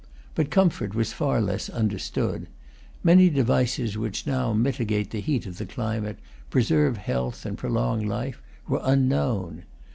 But 0.33 0.49
comfort 0.49 0.95
was 0.95 1.13
far 1.13 1.39
less 1.39 1.69
understood. 1.69 2.47
Many 3.03 3.29
devices 3.29 3.99
which 3.99 4.25
now 4.25 4.51
mitigate 4.51 5.11
the 5.11 5.19
heat 5.21 5.45
of 5.45 5.59
the 5.59 5.65
climate, 5.67 6.17
preserve 6.49 6.97
health, 6.97 7.45
and 7.45 7.55
prolong 7.55 8.07
life, 8.07 8.41
were 8.67 8.81
unknown. 8.81 9.61